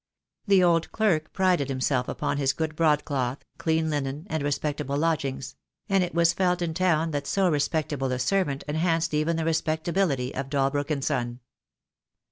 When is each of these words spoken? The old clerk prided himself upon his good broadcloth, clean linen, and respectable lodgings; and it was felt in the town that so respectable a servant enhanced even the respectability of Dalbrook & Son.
The 0.47 0.63
old 0.63 0.91
clerk 0.91 1.31
prided 1.31 1.69
himself 1.69 2.09
upon 2.09 2.37
his 2.37 2.53
good 2.53 2.75
broadcloth, 2.75 3.45
clean 3.59 3.91
linen, 3.91 4.25
and 4.31 4.41
respectable 4.41 4.97
lodgings; 4.97 5.55
and 5.87 6.03
it 6.03 6.15
was 6.15 6.33
felt 6.33 6.63
in 6.63 6.71
the 6.71 6.79
town 6.79 7.11
that 7.11 7.27
so 7.27 7.51
respectable 7.51 8.11
a 8.11 8.17
servant 8.17 8.63
enhanced 8.67 9.13
even 9.13 9.37
the 9.37 9.45
respectability 9.45 10.33
of 10.33 10.49
Dalbrook 10.49 10.89
& 11.03 11.03
Son. 11.03 11.39